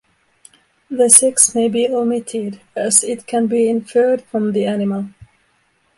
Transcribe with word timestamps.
The 0.89 1.11
sex 1.11 1.53
may 1.53 1.69
be 1.69 1.87
omitted, 1.87 2.59
as 2.75 3.03
it 3.03 3.27
can 3.27 3.45
be 3.45 3.69
inferred 3.69 4.23
from 4.23 4.53
the 4.53 4.65
animal. 4.65 5.09